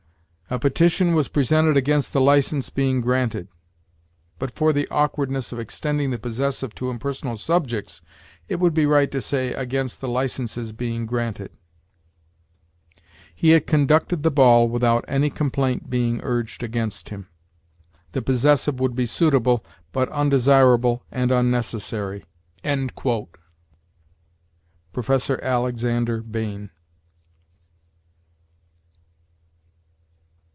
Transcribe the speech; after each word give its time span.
'A 0.53 0.59
petition 0.59 1.15
was 1.15 1.29
presented 1.29 1.77
against 1.77 2.11
the 2.11 2.19
license 2.19 2.69
being 2.69 2.99
granted.' 2.99 3.47
But 4.37 4.51
for 4.53 4.73
the 4.73 4.85
awkwardness 4.89 5.53
of 5.53 5.59
extending 5.61 6.11
the 6.11 6.19
possessive 6.19 6.75
to 6.75 6.89
impersonal 6.89 7.37
subjects, 7.37 8.01
it 8.49 8.59
would 8.59 8.73
be 8.73 8.85
right 8.85 9.09
to 9.11 9.21
say, 9.21 9.53
'against 9.53 10.01
the 10.01 10.09
license's 10.09 10.73
being 10.73 11.05
granted.' 11.05 11.55
'He 13.33 13.51
had 13.51 13.65
conducted 13.65 14.23
the 14.23 14.29
ball 14.29 14.67
without 14.67 15.05
any 15.07 15.29
complaint 15.29 15.89
being 15.89 16.19
urged 16.21 16.63
against 16.63 17.07
him.' 17.07 17.29
The 18.11 18.21
possessive 18.21 18.77
would 18.77 18.93
be 18.93 19.05
suitable, 19.05 19.63
but 19.93 20.09
undesirable 20.09 21.05
and 21.13 21.31
unnecessary." 21.31 22.25
Professor 24.91 25.39
Alexander 25.41 26.21
Bain. 26.21 26.71